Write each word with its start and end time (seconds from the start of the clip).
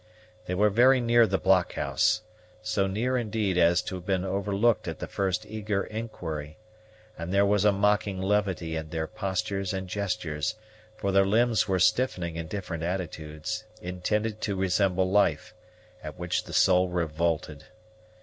They 0.47 0.55
were 0.55 0.71
very 0.71 0.99
near 0.99 1.27
the 1.27 1.37
blockhouse, 1.37 2.23
so 2.63 2.87
near 2.87 3.15
indeed 3.15 3.55
as 3.55 3.83
to 3.83 3.93
have 3.93 4.05
been 4.07 4.25
overlooked 4.25 4.87
at 4.87 4.97
the 4.97 5.05
first 5.05 5.45
eager 5.45 5.83
inquiry, 5.83 6.57
and 7.19 7.31
there 7.31 7.45
was 7.45 7.65
a 7.65 7.71
mocking 7.71 8.19
levity 8.19 8.75
in 8.75 8.89
their 8.89 9.05
postures 9.05 9.75
and 9.75 9.87
gestures, 9.87 10.55
for 10.97 11.11
their 11.11 11.23
limbs 11.27 11.67
were 11.67 11.77
stiffening 11.77 12.35
in 12.35 12.47
different 12.47 12.81
attitudes, 12.81 13.65
intended 13.79 14.41
to 14.41 14.55
resemble 14.55 15.07
life, 15.07 15.53
at 16.03 16.17
which 16.17 16.45
the 16.45 16.53
soul 16.53 16.89
revolted. 16.89 17.65